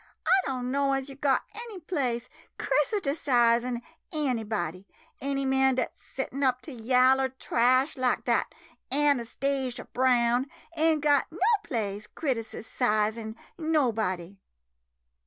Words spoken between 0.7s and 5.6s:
know as yo' got any place crisiticisin' anybody. Any